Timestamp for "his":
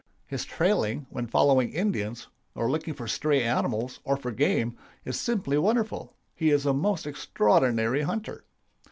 0.25-0.45